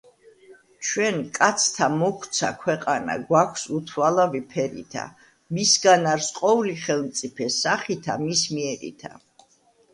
[0.85, 5.05] ჩვენ, კაცთა, მოგვცა ქვეყანა, გვაქვს უთვალავი ფერითა,
[5.57, 9.17] მისგან არს ყოვლი ხელმწიფე სახითა მის მიერითა.